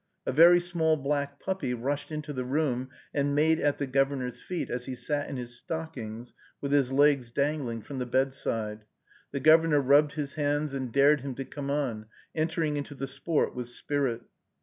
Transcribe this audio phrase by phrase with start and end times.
[0.25, 4.67] A very small black puppy rushed into the room and made at the Governor's feet,
[4.71, 8.85] as he sat in his stockings with his legs dangling from the bedside.
[9.31, 13.53] The Governor rubbed his hands and dared him to come on, entering into the sport
[13.53, 14.21] with spirit.